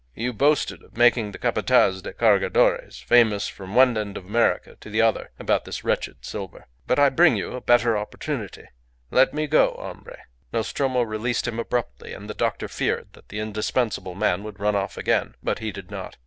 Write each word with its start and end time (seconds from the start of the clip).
You 0.15 0.33
boasted 0.33 0.81
of 0.81 0.97
making 0.97 1.31
the 1.31 1.37
Capataz 1.37 2.01
de 2.01 2.11
Cargadores 2.11 3.03
famous 3.03 3.47
from 3.47 3.75
one 3.75 3.95
end 3.95 4.17
of 4.17 4.25
America 4.25 4.75
to 4.79 4.89
the 4.89 4.99
other 4.99 5.29
about 5.37 5.63
this 5.63 5.83
wretched 5.83 6.25
silver. 6.25 6.65
But 6.87 6.97
I 6.97 7.09
bring 7.09 7.35
you 7.35 7.51
a 7.53 7.61
better 7.61 7.95
opportunity 7.95 8.63
let 9.11 9.31
me 9.31 9.45
go, 9.45 9.75
hombre!" 9.77 10.17
Nostromo 10.51 11.03
released 11.03 11.47
him 11.47 11.59
abruptly, 11.59 12.13
and 12.13 12.27
the 12.27 12.33
doctor 12.33 12.67
feared 12.67 13.13
that 13.13 13.29
the 13.29 13.37
indispensable 13.37 14.15
man 14.15 14.41
would 14.41 14.59
run 14.59 14.75
off 14.75 14.97
again. 14.97 15.35
But 15.43 15.59
he 15.59 15.71
did 15.71 15.91
not. 15.91 16.17